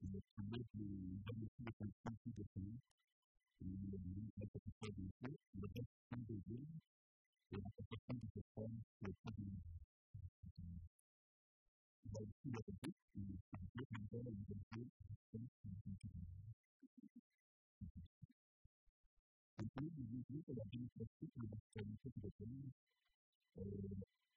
to 0.00 0.42
make 0.48 0.68
the 0.72 0.88
demonstration 1.28 1.84
of 1.84 1.92
species 2.00 2.36
of 2.40 2.48
things. 2.56 2.80
And 3.60 3.76
that's 4.40 4.52
what 4.56 4.64
the 4.64 4.72
problem 4.80 5.08
is. 5.28 5.36
The 5.60 5.68
best 5.76 5.92
thing 6.08 6.22
they 6.24 6.40
do, 6.48 6.58
they 7.52 7.60
have 7.60 7.74
to 7.76 7.84
percent 7.84 8.20
of 8.24 8.30
the 8.32 8.44
form 8.56 8.74
to 8.80 9.04
a 9.04 9.14
certain 9.20 9.52
by 12.10 12.20
the 12.24 12.32
speed 12.40 12.56
of 12.56 12.64
the 12.64 12.74
group, 12.80 12.96
and 13.12 13.28
the 13.28 13.36
group 13.76 13.90
and 13.92 14.04
the 14.08 14.18
and 14.24 14.44
the 14.48 14.56
group, 14.72 14.90
and 15.36 15.44
the 15.44 15.92
group. 15.92 16.24
And 19.60 19.68
so, 19.76 19.80
we 19.84 20.24
look 20.32 20.48
at 20.48 20.56
the 20.56 20.66
things 20.72 20.90
that 20.96 21.08
people 21.20 21.44
have 21.52 21.64
done, 21.76 21.90
people 22.00 22.22
have 22.24 22.36
done, 22.40 22.72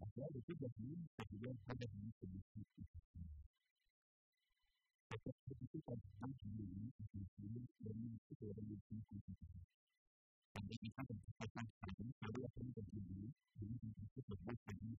Après, 0.00 0.26
le 0.32 0.40
fait 0.40 0.54
d'appuyer, 0.54 0.96
ça 1.16 1.24
devient 1.30 1.50
un 1.50 1.56
peu 1.66 1.74
d'appuyer 1.74 2.12
sur 2.18 2.28
le 2.28 2.40
site. 2.54 2.66
Parce 5.08 5.22
que 5.22 5.30
c'est 5.48 5.54
plutôt 5.58 5.80
quand 5.86 5.96
tu 5.96 6.08
as 6.22 6.26
une 6.26 6.60
idée, 6.62 6.90
tu 6.96 7.04
peux 7.10 7.18
essayer 7.18 7.66
de 7.80 7.92
l'unité 7.92 8.34
de 8.40 8.46
la 8.46 8.54
révolution 8.54 8.96
politique. 9.10 9.38
En 10.54 10.60
débutant 10.66 11.04
comme 11.04 11.18
tu 11.18 11.32
passes 11.38 11.56
en 11.56 11.66
train, 11.66 12.10
ça 12.20 12.26
veut 12.30 12.44
apprendre 12.44 12.74
comme 12.74 12.84
tu 12.90 12.98
veux, 12.98 13.30
de 13.58 13.66
l'identité 13.66 14.22
de 14.22 14.36
votre 14.44 14.62
famille, 14.66 14.98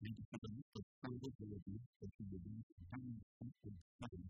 những 0.00 0.14
cái 0.30 0.38
tính 0.42 0.60
chất 0.74 0.84
trong 1.02 1.18
cái 1.20 1.30
thời 1.38 1.48
điểm 1.66 1.78
của 1.98 2.08
sự 2.18 2.24
nghiệp 2.30 2.40
trong 2.90 3.18
cái 3.40 3.50
cuộc 3.62 3.72
đời 4.00 4.20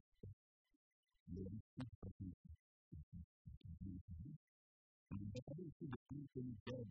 lượng 1.26 1.58
chất 1.76 1.86
của 2.00 2.10
sự 2.18 2.26
mình 5.10 5.30
có 5.34 5.40
thấy 5.46 5.56
cái 5.78 5.88
việc 5.90 6.04
như 6.10 6.26
trên 6.34 6.54
trên 6.64 6.90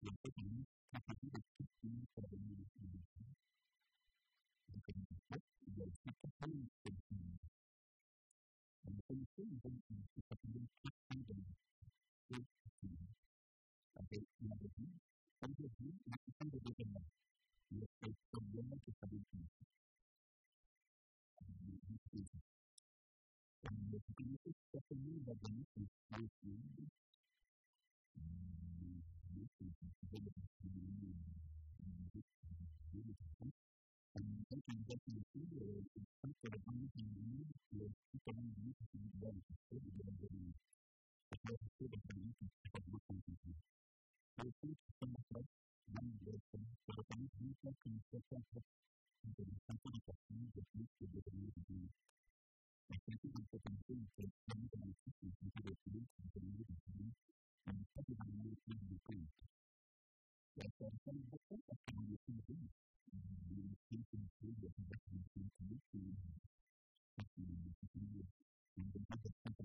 là 0.00 0.12
cái 0.22 0.32
những 0.36 0.64
cái 0.90 1.00
cái 1.06 1.14
việc 1.22 1.44
chất 1.58 1.68
như 1.82 2.04
thế 2.16 2.22
này 2.32 2.40
như 2.48 2.64
thế 2.74 2.80
này 2.82 3.02
mình 4.68 4.80
cần 4.86 5.04
biết 5.30 5.40
về 5.76 5.86
cái 6.04 6.14
cách 6.22 6.32
thấy 6.38 6.50
tình 6.82 6.94
hình 7.10 7.36
mình 8.84 9.00
không 9.08 9.24
thấy 9.36 9.46
không 9.62 9.80
mình 9.88 10.02
chỉ 10.14 10.22
cần 10.28 10.38
biết 10.52 10.66
cách 10.82 10.94
thấy 11.08 11.22
được 11.28 11.44
cái 12.28 12.40
tình 12.80 12.96
hình 12.96 13.06
và 13.94 14.02
cái 14.10 14.20
là 14.38 14.56
cái 14.60 14.68
tính 14.76 14.92
tâm 15.40 15.52
lý 15.58 15.68
là 16.06 16.16
cái 16.26 16.32
tâm 16.38 16.48
lý 16.52 16.58
của 16.78 16.84
mình 16.84 17.04
lo 17.70 17.86
que 18.00 18.10
es 18.10 18.16
tan 18.32 18.52
bueno 18.52 18.76
que 18.84 18.90
está 18.90 19.06
bien 19.06 19.24
con 19.30 19.48
Cuando 23.62 23.96
el 23.96 24.02
espíritu 24.02 24.50
está 24.50 24.80
teniendo 24.88 25.34
la 25.34 25.50
luz 25.50 25.66
del 25.74 25.84
espíritu, 25.84 26.90
Thank 44.40 44.54
you. 44.64 45.69
muy 45.86 46.12
directo, 46.18 46.58
pero 46.86 47.02
también 47.04 47.30
significa 47.30 47.70
que 47.82 47.90
nuestros 47.90 48.22
campos 48.28 48.64
están 49.22 49.78
conectados 49.78 50.20
con 50.26 50.40
los 50.40 50.88
que 50.98 51.06
deberían 51.06 51.52
vivir. 51.68 51.90
La 52.88 52.98
gente 53.06 53.28
de 53.28 53.34
nuestra 53.34 53.60
canción 53.60 54.08
se 54.16 54.24
está 54.24 54.54
muy 54.56 54.68
agradecida 54.72 55.28
y 55.28 55.50
se 55.50 55.60
recibe 55.62 56.06
con 56.16 56.26
el 56.34 56.42
mundo 56.42 56.64
de 56.68 56.76
su 56.80 56.92
vida 56.92 57.14
y 57.66 57.82
está 57.82 58.00
llegando 58.08 58.50
a 58.50 58.56
ser 58.64 58.80
de 58.80 58.98
cuenta. 59.04 59.44
La 60.56 60.70
canción 60.76 61.16
de 61.20 61.28
la 61.30 61.38
cuenta 61.46 61.72
está 61.74 61.92
muy 61.94 62.06
bien 62.06 62.20
de 62.26 62.54
vida. 62.54 62.70
Y 63.10 63.60
el 63.60 63.76
tiempo 63.88 64.16
de 64.16 64.28
su 64.38 64.46
vida 64.46 64.68
es 64.68 64.78
más 64.78 65.00
bien 65.10 65.24
que 65.32 65.40
el 65.40 65.50
tiempo 65.50 65.64
de 65.64 65.78
su 65.90 65.98
vida. 65.98 66.30
Así 67.16 67.28
que, 67.34 67.52
en 67.52 67.64
el 67.64 67.74
futuro, 67.74 68.24
en 68.76 68.84
el 68.84 68.92
tiempo 68.92 69.16
de 69.16 69.30
la 69.30 69.42
cuenta, 69.42 69.64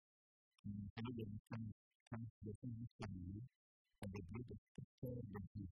I 0.61 1.01
will 1.01 1.25
come 1.49 1.73
come 2.13 2.21
to 2.21 2.41
the 2.45 2.53
understanding 2.61 3.41
of 3.97 4.09
the 4.13 4.21
greatest 4.29 4.61
picture 4.77 5.17
of 5.17 5.25
the 5.33 5.41
gift 5.57 5.73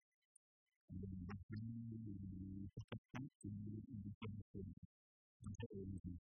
and 0.88 1.04
then 1.04 1.28
the 1.28 1.36
family 1.52 2.72
perfection 2.72 3.28
in 3.44 3.52
the 3.68 3.84
indication 3.84 4.72
of 5.44 5.52
the 5.60 5.68
origin. 5.76 6.16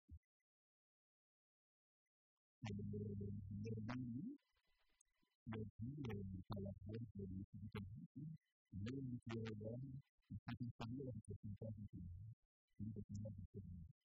And 2.65 2.73
the 2.73 3.05
learning 3.85 4.33
that 5.53 5.69
we 5.77 5.89
learn 6.09 6.29
by 6.49 6.57
our 6.65 6.73
health 6.89 7.13
and 7.21 7.45
education, 7.45 8.25
learn 8.81 9.07
to 9.29 9.37
learn, 9.61 9.85
and 9.93 10.39
having 10.49 10.71
some 10.81 10.93
learning 10.97 11.21
to 11.21 11.33
be 11.37 11.53
done 11.61 11.85
in 12.81 12.87
the 12.97 13.01
community. 13.05 14.04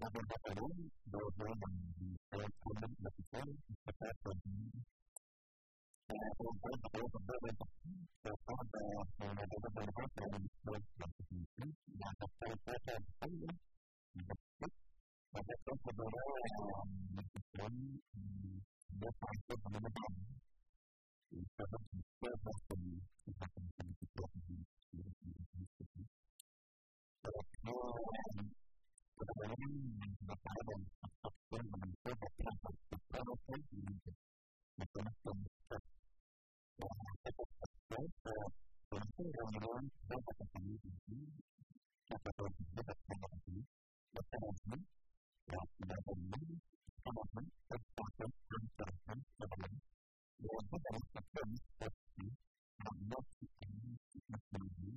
La 0.00 0.08
bombardeó, 0.08 0.64
lo 1.12 1.20
llaman 1.36 1.74
corresponden 2.30 2.88
a 2.88 3.08
oficial 3.10 3.48
y 3.50 3.74
se 3.84 3.92
trata 3.92 4.30
de 4.32 4.64
la 6.16 6.30
voluntad 6.38 6.72
de 6.72 6.88
poder 6.88 7.10
comprar 7.12 7.40
el 7.44 7.56
transporte 8.22 8.78
de 8.80 8.94
la 8.96 9.44
cosa 9.44 9.68
por 9.76 9.92
parte 9.92 10.20
del 10.20 10.40
Ministerio 10.40 10.72
de 10.72 10.88
Constitución 10.96 11.68
y 11.84 11.98
la 12.00 12.10
capital 12.16 12.56
plata 12.64 12.92
de 12.92 13.00
España 13.10 13.50
y 14.14 14.20
después 14.24 14.72
la 15.32 15.40
capital 15.44 15.76
cobró 15.84 16.06
la 16.08 17.24
gestión 17.36 17.72
de 19.00 19.08
parte 19.20 19.52
de 19.52 19.68
la 19.70 19.90
mano 20.00 20.24
y 21.28 21.44
se 21.44 21.60
ha 21.60 21.68
considerado 21.68 22.50
con 22.68 22.80
la 23.36 23.46
constitución 23.52 24.32
de 24.92 25.04
la 25.04 25.12
Constitución. 25.52 26.08
Pero 27.20 27.40
no 27.64 28.69
berkata 29.20 30.60
dan 30.64 30.80
aktor 31.28 31.60
menentukan 31.60 32.16
bahwa 32.40 32.72
pertama 32.88 33.34
kali 33.44 33.64
ini 33.76 33.96
masalah 34.80 35.14
pembukaan 35.20 35.82
dan 36.80 36.92
aktor 37.20 38.44
tentu 38.88 39.24
orang-orang 39.28 39.86
dapat 40.08 40.36
kembali 40.40 40.74
ini 40.88 41.20
dapat 42.08 42.32
dapat 42.72 42.98
kembali 43.04 43.60
dapat 44.16 44.40
kembali 44.40 44.80
dan 45.52 45.64
tidak 45.76 46.00
kembali 46.08 46.54
kembali 47.04 47.44
terpaksa 47.68 48.24
dan 48.24 48.62
terpaksa 48.72 49.44
kembali 49.44 49.78
dan 50.40 50.64
kita 50.64 50.88
lakukan 50.96 51.48
seperti 51.60 52.26
membuat 52.80 53.24
kita 53.36 53.68
menjadi 53.68 54.96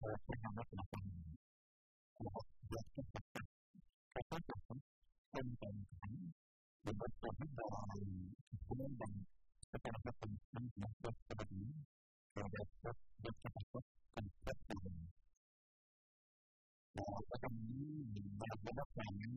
terhadap 0.00 0.68
lapan 0.70 1.02
ini. 1.10 1.34
Jadi 2.70 2.88
tetap 2.96 3.46
tetap 4.16 4.58
tentang 5.30 5.74
dengan 6.80 7.10
tadi 7.20 7.46
dari 7.50 8.16
hukuman 8.48 8.90
dan 8.96 9.12
kepada 9.70 10.10
penting 10.20 10.66
yang 10.80 10.88
terdapat 12.32 12.96
dan 13.20 13.34
terdapat 13.44 13.84
konsep 14.14 14.58
ini. 14.72 15.19
Akan 16.90 17.54
ini 17.54 18.02
benar-benar 18.10 18.88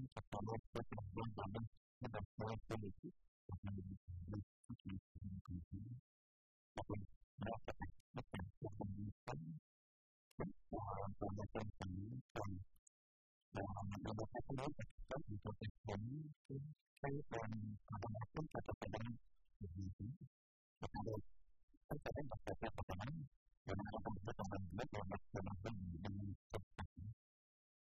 kepada 0.09 0.53
pekerjaan 0.73 1.29
kami 1.37 1.61
sudah 2.01 2.23
mulai 2.41 2.57
politik 2.65 3.13
akan 3.53 3.73
lebih 3.77 4.01
atau 6.73 6.97
merasa 7.37 7.71
akan 7.77 8.43
kepentingan 8.57 9.39
pembuatan 11.21 11.67
pendidikan 11.77 12.51
dan 13.53 13.65
beberapa 14.01 14.39
puluh 14.49 14.73
ekspert 14.73 15.21
di 15.29 15.35
proses 15.37 15.73
kami 15.85 16.17
saya 16.49 17.21
dan 17.29 17.51
kadang-kadang 17.85 18.47
kata-kadang 18.49 19.07
begitu 19.61 20.05
kepada 20.81 21.13
kadang 22.01 22.27
kata-kadang 22.33 23.13
dan 23.61 23.77
kadang-kadang 23.77 24.25
kadang-kadang 24.25 24.89
dalam 24.89 25.21
kadang-kadang 25.21 25.21
dengan 25.21 25.21
seperti 25.29 25.33
dan 25.37 25.37
menarik 25.37 25.37
dan 25.37 25.45
mencoba 25.45 25.69
dan 25.69 26.13
meningkatkan 26.17 26.92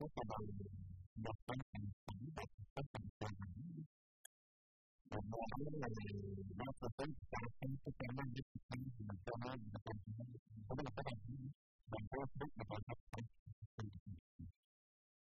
itu 0.02 0.08
sudah 0.18 1.01
một 1.16 1.36
tâm 1.46 1.60
thành 1.74 1.86
phẩm 2.06 2.20
chất 2.36 2.50
tâm 2.76 2.86
thành 2.94 3.08
hoàn 3.20 3.34
hảo 3.40 3.50
và 5.10 5.18
nó 5.32 5.38
nói 5.52 5.66
là 5.82 5.88
nó 6.60 6.66
sẽ 6.82 6.88
tới 6.98 7.08
ta 7.32 7.40
không 7.60 7.76
có 7.84 7.92
khả 8.00 8.08
năng 8.18 8.34
để 8.36 8.42
thực 8.54 8.64
hiện 8.70 9.08
mà 9.08 9.16
cho 9.26 9.34
nó 9.40 9.56
là 9.56 9.80
thành 9.86 10.00
có 10.68 10.76
là 10.86 10.92
các 10.96 11.04
bạn 11.06 11.18
bạn 11.92 12.04
có 12.12 12.26
biết 12.40 12.52
là 12.56 12.66
bạn 12.70 12.82
học 12.88 12.98
không 13.12 13.26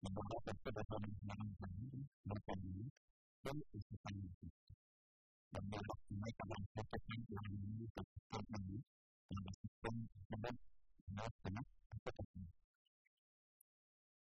mà 0.02 0.10
nó 0.14 0.22
có 0.28 0.38
thể 0.46 0.70
là 0.76 0.82
bạn 0.90 1.02
làm 1.28 1.52
thành 1.58 1.76
nó 2.24 2.36
còn 2.46 2.58
nghĩ 2.72 2.84
đến 3.44 3.56
sự 3.72 3.96
thành 4.04 4.20
và 5.50 5.60
nó 5.72 5.78
học 5.88 5.98
mấy 6.10 6.32
các 6.38 6.48
bạn 6.50 6.62
có 6.74 6.82
thể 6.90 6.98
làm 7.08 7.22
làm 7.36 7.50
như 7.78 7.86
thực 7.96 8.06
hiện 8.32 8.44
mình 8.52 8.80
là 9.30 9.40
bạn 9.44 9.54
không 9.82 10.06
có 10.42 10.50
nó 11.16 11.24
sẽ 11.44 11.50
nó 11.50 11.62
có 12.04 12.10
thể 12.18 12.42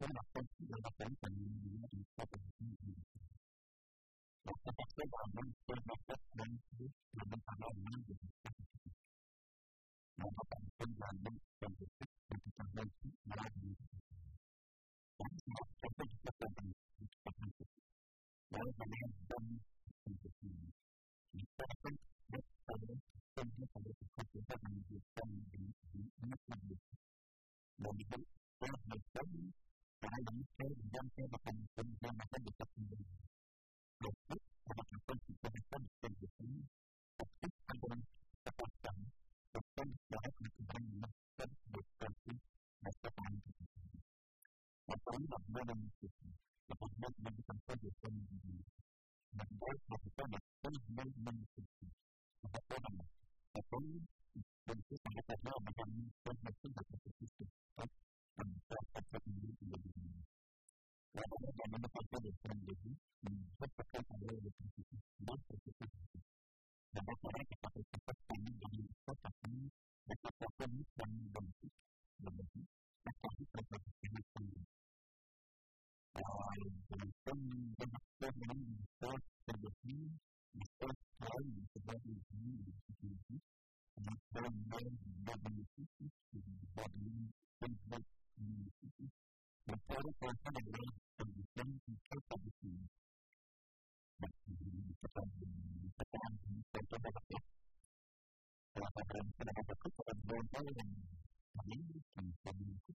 nó 0.00 0.06
là 0.14 0.22
không 0.34 0.46
nó 0.70 0.78
là 0.84 0.90
bản 0.98 1.14
thân 1.20 1.32
những 1.36 1.82
gì 1.92 2.02
có 2.16 2.24
thể 2.32 2.38
những 2.58 2.74
gì 2.80 2.94
nó 4.44 4.52
có 4.64 4.72
thể 4.78 4.84
sẽ 4.96 5.04
là 5.12 5.24
nó 5.34 5.42
sẽ 5.66 5.74
là 5.86 5.94
rất 6.08 6.20
năng 6.38 6.56
lực 6.78 6.90
mà 7.12 7.24
nó 7.30 7.36
phải 7.46 7.56
là 7.62 7.68
năng 7.84 8.02
lực 8.08 8.20
nó 10.16 10.26
có 10.36 10.44
bản 10.50 10.64
thân 10.78 10.90
là 11.00 11.08
năng 11.24 11.34
lực 11.34 11.42
của 11.60 11.68
các 11.78 12.08
bạn 12.28 12.38
trong 12.56 12.70
đây 12.76 12.86
là 13.24 13.34
năng 13.36 13.62
lực 13.62 13.76
đó 15.18 15.26
là 15.32 15.50
cho 15.52 15.78
tôi 15.96 16.06
có 16.22 16.32
thể 16.38 16.46
làm 16.54 16.74
đó 18.50 18.60
là 18.78 18.86
năng 18.90 19.04
lực 19.04 19.64
chúng 21.32 21.46
ta 21.56 21.64
không 21.82 21.94
biết 22.32 22.44
tới 22.66 22.78
không 23.36 23.50
biết 23.56 23.66
tới 23.74 23.92
không 24.16 24.26
biết 24.32 24.42
tới 24.48 24.58
năng 24.62 24.82
lực 24.90 25.02
trong 25.16 25.30
những 25.50 25.70
những 25.92 26.08
những 26.22 26.30
năng 26.48 26.64
lực 26.68 26.80
một 27.78 27.92
cái 28.10 28.20
đó 28.60 28.68
là 28.72 29.65
bentuk 30.06 30.38
ini. 30.62 30.84
Yang 30.92 31.06
saya 31.14 31.26
karena 31.26 31.50
ini 31.56 31.66
saya 31.74 31.82
dan 31.82 31.96
saya 31.98 32.10
akan 32.16 32.34
menjadi 32.36 32.40
dekat 32.46 32.68
dengan 32.76 33.00
Jadi, 33.96 34.36
ada 34.66 34.82
kita 34.86 35.12
bisa 35.16 35.46
dikerjakan, 35.56 36.52
tapi 37.16 37.48
ada 37.66 37.88
kekuatan, 38.46 38.96
bahkan 39.52 39.88
dapat 40.12 40.32
dikembang 40.36 40.86
masker 41.00 41.50
berkati 41.72 42.34
masa 42.84 43.08
paling 43.16 43.42
kecil. 43.46 43.90
Maka 44.86 45.10
ini 45.16 45.26
tak 45.26 45.42
boleh 45.50 45.74
mengikuti, 45.74 46.28
buat 47.00 47.14
berikan 47.18 47.58
saja 47.66 47.88
sama 47.98 48.22
diri. 48.30 48.56
Dan 49.36 49.48
baik 49.58 49.80
melakukan 49.90 50.28
dan 50.62 50.74
boleh 50.86 51.16
mengikuti. 51.24 51.86
Maka 52.46 52.60
orang, 52.76 52.96
tapi 53.56 53.80
dan 54.66 54.76
itu 54.82 54.94
sangat 54.98 55.26
ada 55.30 55.52
dengan 55.62 55.90
dan 56.26 56.36
masih 56.42 56.70
dapat 56.74 56.98
berkata 57.06 57.46
dan 58.36 58.46
bisa 58.52 58.76
dapat 58.92 59.22
menjadi 59.26 59.64
diri. 59.66 60.20
Lalu 61.16 61.36
persepsi 62.06 62.46
ini 74.06 74.22
sendiri. 74.34 74.62
Dan 76.16 77.42
bentuk 77.76 78.34
yang 78.40 78.60
bisa 78.80 79.10
terbukti, 79.44 79.96
bisa 80.56 80.88
sekali 80.88 81.52
sebagai 81.76 82.16
ini 82.32 82.52
institusi, 82.64 83.36
dan 84.32 84.52
dan 84.70 84.86
bagi 85.26 85.52
institusi, 85.60 86.40
bagi 86.72 87.12
bentuk 87.60 88.04
institusi, 88.40 89.06
mencari 89.66 90.10
kuasa 90.16 90.48
adalah 90.48 90.54
kondisi 90.56 90.75
Olha, 100.58 100.70
a 100.70 101.62
gente 101.68 102.00
tem 102.14 102.32
que 102.32 102.40
saber 102.42 102.64
que 102.86 102.92
o 102.92 102.96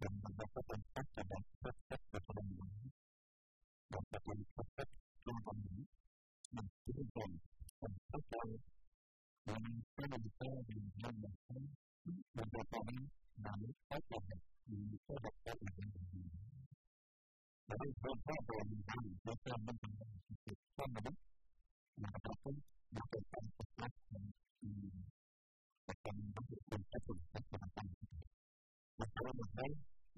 dengan 0.00 0.30
Masalah 29.00 29.89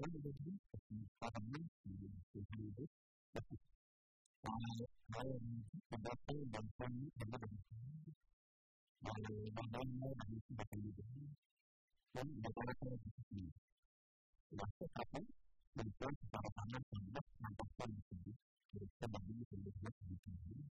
One 0.00 0.16
of 0.16 0.22
the 0.24 0.32
things 0.32 0.64
that 0.72 0.80
we 0.88 1.04
probably 1.20 1.60
should 2.32 2.48
do 2.56 2.72
is 2.72 2.88
that 3.36 3.44
kalau 5.12 5.36
membaca 5.92 6.36
dan 6.56 6.66
kami 6.80 7.04
berbeda 7.20 7.60
kalau 9.04 9.32
membaca 9.44 9.80
dan 10.24 10.40
kita 10.40 10.64
berbeda 10.72 11.04
dan 12.16 12.26
bagaimana 12.32 12.72
cara 12.80 12.96
berpikir 12.96 13.52
waktu 14.56 14.84
apa 14.88 15.20
menentukan 15.76 16.12
secara 16.16 16.48
tangan 16.48 16.82
adalah 16.96 17.24
menentukan 17.36 17.90
sendiri 18.08 18.32
sebagai 18.96 19.38
penyesuaian 19.52 20.16
sendiri 20.24 20.64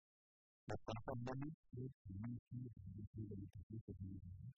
Beberapa 0.66 1.12
banyak 1.22 1.54
mengisi 1.78 2.58
dari 2.66 3.06
diri 3.14 3.78
sendiri 3.78 4.50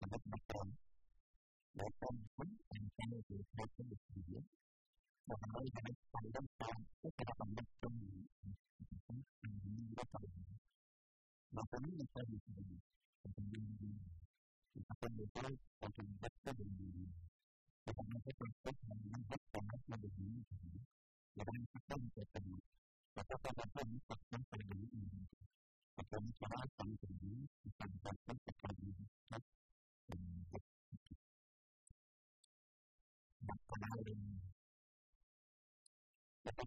Sangat 0.00 0.22
berperan 0.24 0.68
để 1.74 1.84
con 2.00 2.14
muốn 2.36 2.56
thành 2.70 2.88
trai 2.96 3.20
thì 3.28 3.36
phải 3.56 3.66
có 3.76 3.84
được 3.90 4.02
gì 4.14 4.22
đó 4.34 4.40
và 5.26 5.36
phần 5.40 5.50
đây 5.54 5.66
là 5.74 5.90
phần 6.12 6.24
lâm 6.34 6.44
sàng 6.58 6.82
tất 7.02 7.10
cả 7.16 7.24
phần 7.38 7.48
lâm 7.56 7.64
trong 7.80 7.94
những 7.98 8.26
phần 9.06 9.22
như 9.76 9.94
đó 9.96 10.04
phần 10.12 10.22
và 11.50 11.62
phần 11.70 11.82
như 11.82 12.04
phần 12.14 12.24
như 12.28 12.38
phần 12.46 12.78
phần 13.22 13.32
phần 13.36 13.44
như 13.50 13.58
thì 14.74 14.80
phần 14.88 14.96
phần 15.00 15.12
như 15.16 15.26
tôi 15.34 15.56
phần 15.80 15.90
phần 15.96 16.06
bất 16.20 16.32
cứ 16.44 16.52
điều 16.58 16.68
gì 16.78 17.06
và 17.84 17.92
phần 17.96 18.06
như 18.12 18.20
phần 18.38 18.50
tất 18.62 18.74
cả 18.82 18.94
những 19.04 19.22
bất 19.30 19.40
cả 19.52 19.60
những 19.72 19.82
phần 19.86 20.00
điều 20.02 20.10
gì 20.18 20.28
và 21.36 21.44
phần 21.46 21.60
như 21.60 21.66
phần 21.88 22.00
như 22.02 22.24
phần 22.32 22.44
và 23.14 23.22
các 23.28 23.40
phần 23.44 23.54
phần 23.56 23.68
phần 23.74 23.98
phần 24.08 24.18
phần 24.30 24.42
phần 24.50 24.60
điều 24.68 24.88
gì 24.92 25.08
và 25.96 26.04
phần 26.10 26.24
như 26.26 26.32
phần 26.40 26.50
phần 26.76 26.88
phần 26.88 27.16
phần 27.78 27.96
phần 27.96 28.36
phần 28.36 28.38
phần 28.46 28.76
phần 28.76 29.42
phần 30.08 30.36
berpaling 33.46 34.26
dapat 36.46 36.66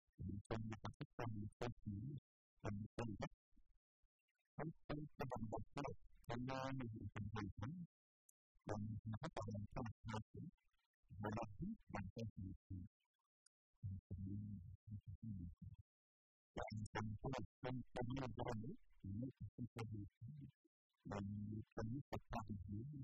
cần 0.49 0.61
một 0.69 0.77
cái 0.83 1.07
cần 1.17 1.47
phải 1.59 1.69
chỉ 1.85 1.91
cần 2.61 2.85
cần 2.95 3.15
cách 3.19 3.31
cái 4.57 4.67
cái 4.87 4.97
cái 5.17 5.27
bằng 5.31 5.45
bậc 5.51 5.61
cái 5.75 5.83
cần 6.27 6.45
mình 6.79 7.07
cần 7.13 7.23
gì 7.35 7.47
cũng 7.59 7.85
cần 8.65 8.97
mà 9.05 9.17
các 9.21 9.31
bạn 9.35 9.47
làm 9.53 9.65
cho 9.75 9.81
mình 9.81 10.13
làm 10.13 10.21
cũng 10.33 10.49
mà 11.19 11.29
làm 11.37 11.49
cũng 11.59 11.73
bằng 11.93 12.07
cái 12.15 12.25
gì 12.37 12.53
thì 12.69 12.75
bạn 16.55 16.83
cần 16.93 17.15
có 17.21 17.29
một 17.29 17.45
cần 17.61 17.81
cần 17.93 18.05
như 18.09 18.21
vậy 18.35 18.53
nữa 18.61 18.73
thì 19.03 19.09
mới 19.19 19.29
cần 19.57 19.65
cái 19.75 19.85
gì 19.91 20.05
mình 21.05 21.61
cần 21.75 21.99
cái 22.11 22.19
tập 22.29 22.45
trung 22.67 23.03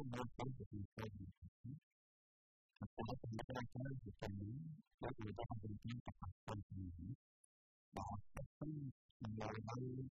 Setelah 0.00 0.24
akan 0.24 0.48
berhenti 5.60 5.92
pasal 6.16 6.58
ini. 6.72 7.12
Bahasa 7.92 8.40
mulai 9.28 9.60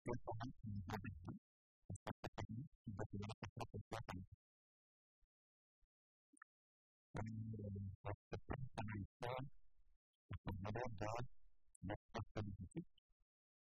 bertahan 0.01 0.49
di 0.57 0.73
beberapa 0.89 1.37
beberapa 1.85 2.41
ini 2.49 2.65
tidak 2.65 3.29
beberapa 3.45 3.77
beberapa 3.85 4.25
dan 7.13 7.29
proses 8.01 8.41
penelitian 8.49 9.43
kemudian 10.49 10.91
dan 10.97 11.25
masa 11.85 12.21
politik 12.33 12.85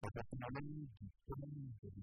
pada 0.03 0.21
penanganan 0.27 0.91
hukum 0.91 1.71
dari 1.79 2.03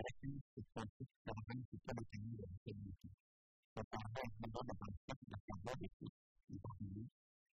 karakter 0.00 0.32
sesuatu 0.56 1.04
bahkan 1.28 1.58
kita 1.68 1.90
bertemu 1.92 2.32
dan 2.40 2.52
terbuka. 2.64 3.08
Pertama 3.76 4.20
kita 4.32 4.60
dapat 4.64 4.92
dan 5.04 5.16
kita 5.28 5.72
itu 5.84 6.06
kita 6.48 6.70
ini 6.80 7.04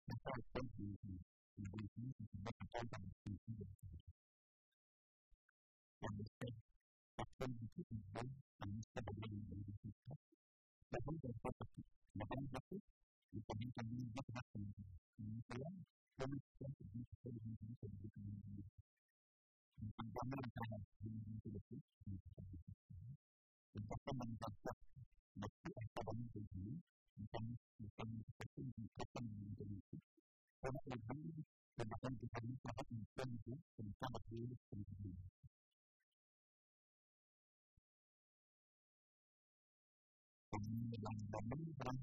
kita 0.04 0.30
akan 0.36 0.66
di 0.76 0.88
di 0.92 1.88
sini 1.96 2.12
kita 2.20 2.52
akan 2.52 2.84
dapat 2.92 3.16
itu 3.32 3.52
dan 3.56 3.72
yang 6.04 6.16
besar 6.20 6.54
akan 7.24 7.50
itu 7.64 7.82
dan 8.12 8.28
kita 8.60 9.00
berbeda 9.08 9.56
berbeda 9.64 10.16
bahkan 10.92 11.16
berproses 11.24 11.72
bahkan 12.12 12.40
berproses 12.44 12.84
diperlukan 13.32 13.86
di 13.88 13.98
dalam 14.12 14.36
kemudian 15.16 15.74
kemudian 16.20 16.36
bisa 16.44 16.68
bisa 16.76 17.28
bisa 17.32 17.88
Pertama 17.88 18.36
adalah 18.36 18.93
mengamalkan 19.80 20.70
untuk 23.74 24.00
memantapkan 24.06 24.78
bukti 25.34 25.70
akan 25.74 26.16
menjadi 26.22 26.66
bukan 27.18 27.44
bukan 27.82 28.10
seperti 28.22 28.62
bukan 28.78 29.24
menjadi 29.26 29.78
karena 30.62 30.82
lebih 30.94 31.44
kebanyakan 31.74 32.14
kita 32.22 32.40
ini 32.46 32.56
sangat 32.62 32.88
bukan 32.94 33.28
itu 33.34 33.54
tentang 33.76 34.12
berdiri 34.14 34.56
sendiri. 34.70 35.12
Pemilihan 40.54 41.18
bangun 41.34 41.62
dalam 41.82 41.98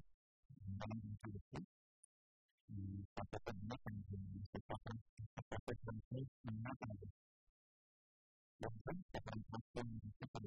dalam 0.80 0.98
hidup 1.22 1.44
di 2.70 3.02
kata-kata 3.14 3.52
yang 4.10 4.24
disebutkan 4.34 4.96
kata-kata 5.38 5.72
yang 5.86 5.98
disebutkan 6.10 6.98
đồng 8.60 8.72
ý 8.92 8.96
các 9.12 9.22
bạn 9.26 9.38
học 9.50 9.62
sinh 9.74 9.98
các 10.20 10.28
bạn 10.32 10.42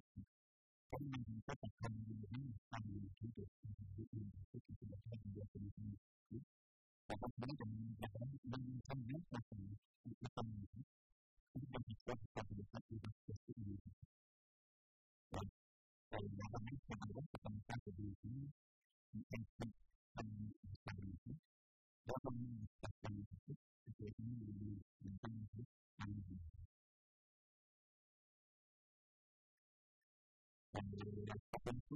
cái 0.92 1.02
năng 1.02 1.40
các 1.48 1.58
bạn 1.62 1.72
không 1.80 1.94
những 2.08 2.26
thành 2.32 2.52
phần 2.72 2.84
thì 3.20 3.28
được 3.36 3.48
cái 3.60 3.72
gì 3.98 4.20
cái 4.52 4.62
gì 5.34 5.42
cái 5.54 5.70
gì 6.32 6.40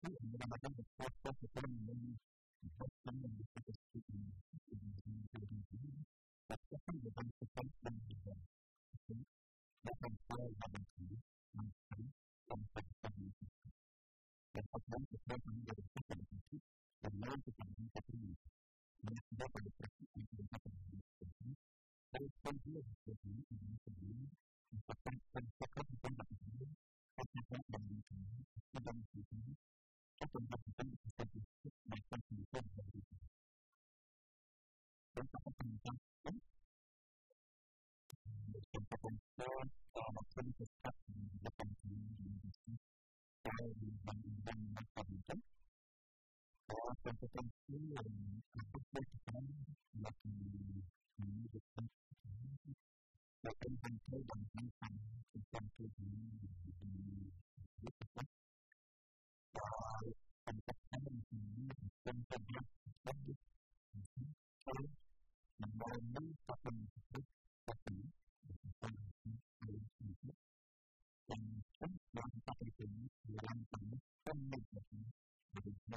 mendapatkan 0.00 0.72
sesuatu 0.80 1.28
secara 1.44 1.68
mengenai 1.68 2.16
sesuatu 2.64 2.96
yang 3.04 3.32
bisa 3.36 3.58
disebut 3.68 4.02
dengan 4.08 4.32
tapi 6.48 6.74
kan 6.82 6.94
bukan 7.04 7.26
sesuatu 7.36 7.79
của 47.20 47.26
ta 47.34 47.40
chính 47.68 47.90
là 47.94 48.02
hạnh 48.54 48.64
phúc 48.72 48.82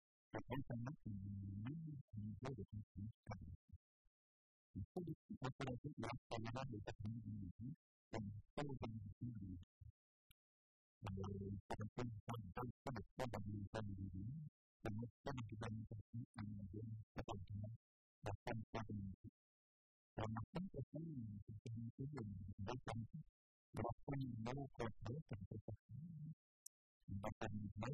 But 0.31 0.43
once 0.47 0.63
I'm 0.71 0.79
not 0.87 0.95
in 1.03 1.11
the 1.11 1.31
enjoy 2.15 2.55
the 2.55 2.63
teaching 2.71 3.11
time. 3.27 3.51
Before 4.71 5.03
this, 5.03 5.19
what 5.43 5.51
I 5.59 5.75
think 5.83 5.95
last 5.99 6.23
time 6.31 6.47
I 6.47 6.63
was 6.71 6.83
at 6.87 6.95
the 7.03 7.09
meeting 7.11 7.75
and 8.15 8.25
follow 8.55 8.75
the 8.79 8.87
meeting. 8.87 9.59
And 11.03 11.19
I 11.19 11.27
was 11.35 11.51
at 11.67 11.77
the 11.79 11.87
same 11.99 12.15
time, 12.31 12.43
I 12.47 12.63
was 12.63 12.71
at 12.87 12.95
the 12.95 13.03
same 13.11 13.27
time, 13.27 13.35
I 13.35 13.51
was 13.51 13.75
at 13.75 13.83
the 13.83 13.95
meeting. 13.99 14.31
And 14.87 14.95
I 14.95 15.03
was 15.03 15.11
at 15.27 15.35
the 15.35 15.51
same 15.51 15.59
time, 15.59 15.75
I 15.75 15.83
was 15.83 15.91
at 15.91 16.07
the 16.07 16.43
meeting. 16.47 16.47
And 16.47 16.47
I 16.47 16.63
was 16.63 16.87
at 17.11 17.27
the 17.27 17.35
same 17.35 17.51
time, 17.51 17.75
I 18.11 18.55
was 18.55 18.71
at 18.71 18.87
the 18.87 18.95
meeting. 18.95 19.35
Và 20.15 20.25
mặt 20.27 20.43
tính 20.53 20.67
của 20.73 20.81
cái 20.91 21.01
những 21.75 21.89
cái 21.97 22.07
dùng 22.13 22.31
để 22.57 22.73
trong 22.85 23.03
đó 23.73 23.89
không 24.05 24.21
nấu 24.45 24.69
cơ 24.77 24.85
thể 25.05 25.15
thành 25.29 25.43
cái 25.49 25.59
vật 25.65 25.75
và 27.21 27.29
thành 27.39 27.67
mấy 27.75 27.93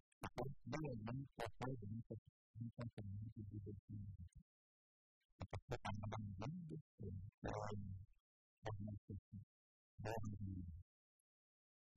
Maka 0.21 0.43
bayangan 0.69 1.17
foto 1.33 1.69
dan 1.81 1.97
kesan 2.05 2.87
sendiri 2.93 3.29
di 3.33 3.57
hidup. 3.57 3.77
Apakah 5.41 5.77
pandangan 5.81 6.23
bentuk 6.37 6.81
dan 7.01 7.15
poin 7.41 7.81
komunikasi 8.61 9.39
dan 10.05 10.21
diri. 10.37 10.61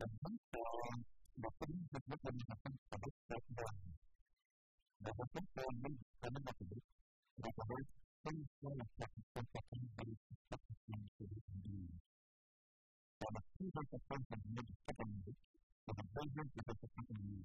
Dan 0.01 0.11
poin 0.49 0.99
dokter 1.37 1.69
ini 1.69 1.85
juga 1.93 2.17
menggunakan 2.25 2.73
pada 2.89 3.09
program. 3.29 3.77
Bahkan 5.05 5.45
poin 5.53 5.77
yang 5.85 5.97
kami 6.25 6.41
dapat 6.49 6.69
bahwa 7.45 7.77
pentingnya 8.25 8.73
melakukan 8.73 9.81
dari 10.01 10.15
sifat 10.17 10.61
yang 10.89 11.05
sudah 11.13 11.41
sendiri. 11.45 11.93
Pada 13.21 13.41
kita 13.61 13.81
tetap 13.85 14.21
menjadi 14.33 14.73
kita 14.89 15.05
kita 16.25 16.73
tetap 16.73 17.05
menjadi. 17.13 17.45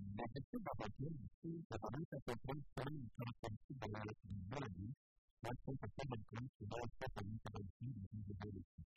La 0.17 0.27
question 0.27 0.59
de 0.59 0.65
la 0.65 0.75
voiture, 0.75 1.15
c'est 1.41 1.55
la 1.71 1.77
tendance 1.77 2.11
à 2.11 2.19
comprendre 2.19 2.63
comment 2.75 2.91
une 2.91 3.09
caractéristique 3.15 3.79
de 3.79 3.91
la 3.91 4.03
maladie 4.51 4.93
va 5.41 5.49
être 5.51 5.63
comportée 5.63 6.07
dans 6.07 6.15
le 6.15 6.23
corps 6.27 6.51
et 6.59 6.65
va 6.67 6.77
être 6.83 6.95
faite 6.99 7.15
à 7.15 7.21
l'intervention 7.21 7.87
du 7.87 8.03
niveau 8.11 8.33
biologique. 8.35 8.87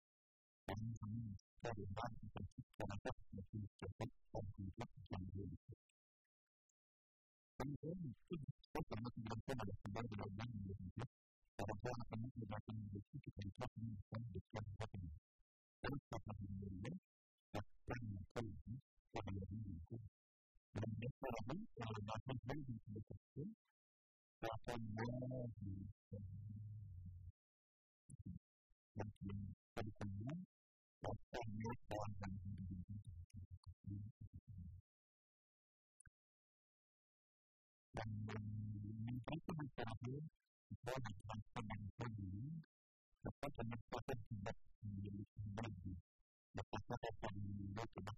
La 0.66 0.74
mise 0.74 0.98
en 1.02 1.06
ligne 1.06 1.34
de 1.62 1.70
des 1.70 1.86
bases 1.94 2.16
qui 2.18 2.28
consiste 2.34 2.80
à 2.80 2.86
la 2.90 2.96
force 2.98 3.22
de 3.30 3.36
la 3.36 3.42
communication 3.46 4.06
entre 4.34 4.58
les 4.58 4.72
corps 4.74 4.90
et 4.90 5.14
les 5.14 5.26
biologiques. 5.30 5.78
En 7.62 7.70
gros, 7.78 7.94
tout 8.26 8.38
discours 8.42 8.84
sur 8.84 8.98
l'intégration 8.98 9.54
de 9.54 9.66
la 9.70 9.74
filière 9.78 10.08
de 10.10 10.16
l'organe 10.18 10.50
biologique 10.50 11.10
par 11.54 11.66
rapport 11.70 11.94
à 11.94 11.98
la 11.98 12.06
famille 12.10 12.34
de 12.34 12.46
l'organe 12.50 12.82
biologique 12.90 13.28
et 13.28 13.42
les 13.44 13.52
corps 13.54 13.74
uniformes 13.78 14.30
de 14.34 14.40
corps 14.50 14.66
biologiques. 14.66 15.22
Comme 15.78 16.00
ça, 16.10 16.18
par 16.18 16.34
exemple, 16.42 16.98
la 17.54 17.62
terme 17.86 18.02
de 18.02 18.18
la 18.34 18.42
vie, 18.42 18.80
par 19.14 19.22
la 19.30 19.44
vie 19.46 19.62
du 19.62 19.78
corps. 19.88 20.24
Men 20.77 20.91
det 21.01 21.11
var 21.20 21.37
vi 21.49 21.59
som 21.75 21.95
var 22.09 22.18
på 22.27 22.33
bygden. 22.47 23.49
Og 24.43 24.55
på 24.64 24.75
morgenen 24.95 25.89
Og 31.09 31.16
på 31.31 31.41
morgenen 31.59 32.05
Men 37.97 38.09
det 39.27 39.39
som 39.45 39.57
vi 39.61 39.66
sa 39.77 39.87
her, 40.03 40.22
var 40.87 40.99
det 41.05 41.14
som 41.27 41.39
kom 41.53 41.66
inn 41.75 41.87
på 41.99 42.05
byen. 42.16 42.57
Og 43.25 43.33
så 43.39 43.47
kom 43.57 43.66
det 43.70 43.81
på 43.91 43.99
bygden. 44.07 44.43
Og 46.55 46.62
så 46.70 46.77
kom 46.81 46.97
det 47.05 47.14
på 47.20 47.29
bygden. 47.35 48.14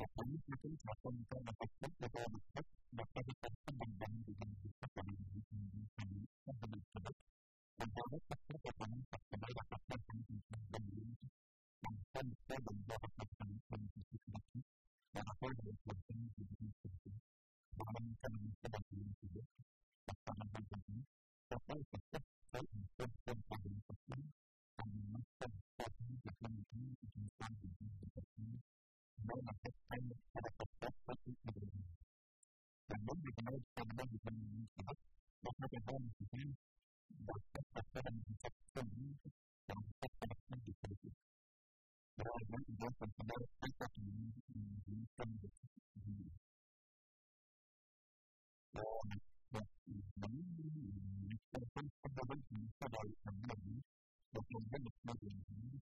Akan 0.00 1.12
bisa 1.12 1.36
mendapatkan 1.36 1.90
beberapa 2.00 2.38
aspek 2.56 2.66
dapat 2.96 3.22
dikatakan 3.28 3.74
dengan 3.76 4.12
dengan 4.24 4.50
bisa 4.64 4.86
pada 4.96 5.12
diri 5.12 5.40
sendiri 5.44 5.84
sendiri 5.92 6.24
dan 6.48 6.54
benar-benar 6.56 7.14
dan 7.76 7.88
pada 7.92 8.16
faktor 8.24 8.56
ekonomi 8.64 9.04
faktor 9.12 9.38
dapatkan 9.44 10.00
kondisi 10.08 10.36
dan 10.72 10.82
diri 10.88 11.04
yang 11.04 11.94
bisa 12.00 12.20
bisa 12.24 12.54
dan 12.64 12.76
dapat 12.88 13.10
melakukan 13.12 13.48
kondisi 13.68 14.00
sedikit 14.08 14.64
dan 15.12 15.24
apa 15.28 15.44
yang 15.44 15.56
dilakukan 15.60 16.16
di 16.16 16.42
diri 16.48 16.68
sendiri 16.80 17.18
mengamankan 17.76 18.32
bisa 18.40 18.66
dan 18.72 18.82
diri 18.88 19.12
sendiri 19.20 19.42
pasangan 20.08 20.48
dan 20.48 20.64
sendiri 20.64 21.02
dapat 21.52 21.78
tetap 21.92 22.24
saya 22.48 22.64
bisa 22.72 23.04
dan 23.04 23.38
pada 23.44 23.68
diri 23.68 23.80
dan 23.84 24.88
memasukkan 24.96 25.52
satu 25.76 26.02
dengan 26.08 26.52
diri 26.72 26.88
sendiri 27.04 27.28
dan 27.36 27.52
diri 27.60 28.79
đó 29.28 29.34
là 29.46 29.52
cái 29.62 29.72
tay 29.88 30.00
nó 30.08 30.40
là 30.44 30.50
cộng 30.58 30.74
tác 30.80 30.92
với 31.06 31.16
cái 31.24 31.34
gì 31.54 31.68
và 32.88 32.96
nếu 33.06 33.16
như 33.22 33.30
mình 33.36 33.62
làm 33.76 33.88
nên 33.96 34.06
việc 34.12 34.22
mình 34.24 34.66
chỉ 34.74 34.82
bắt 34.86 34.96
bắt 35.42 35.54
nó 35.60 35.66
cho 35.72 35.78
hơn 35.86 36.02
thì 36.18 36.26
cái 36.32 36.44
và 37.26 37.34
tất 37.52 37.64
cả 37.74 37.82
các 37.92 38.02
bạn 38.04 38.16
tập 38.42 38.52
trung 38.74 38.90
trong 39.68 39.82
tất 40.00 40.12
cả 40.20 40.26
các 40.48 40.58
việc 40.66 40.76
của 40.82 40.94
mình 41.02 41.14
đó 42.16 42.24
là 42.36 42.42
những 42.48 42.62
gì 42.68 42.74
đó 42.80 42.88
mình 43.00 43.10
phải 43.16 43.38
tất 43.60 43.70
cả 43.78 43.86
những 43.96 44.30
những 44.86 45.04
tâm 45.16 45.28
được 45.42 45.54
đó 48.72 48.82
là 49.08 49.16
một 49.50 49.66
những 50.20 50.42
những 50.56 51.36
cái 51.52 51.62
cái 51.74 51.84
cái 52.02 52.12
cái 52.14 52.24
cái 52.26 52.38
cái 52.40 52.80
cái 52.80 52.88
cái 52.88 52.90
cái 52.90 53.10
cái 54.10 54.80
cái 55.06 55.16
cái 55.16 55.60
cái 55.72 55.89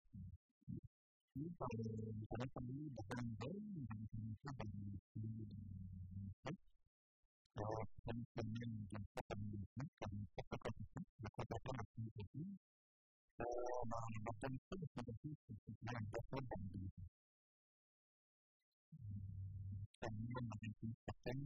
saya 1.41 2.45
perlu 2.53 2.85
datang 2.93 3.25
dari 3.41 3.65
bahwa 7.57 7.81
kami 8.05 8.21
menjelaskan 8.61 9.41
kami 9.97 10.21
fokus 10.37 10.77
kepada 11.17 11.57
itu 11.97 12.53
melakukan 13.89 14.53
sesuatu 14.69 15.29
yang 15.81 16.05
dapat 16.13 16.43
dan 16.45 16.61
kami 19.97 20.29
menjelaskan 20.45 21.37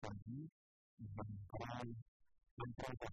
bagi 0.00 0.48
kontrol 1.12 1.88
kontrol 2.56 2.94
dan 2.96 3.12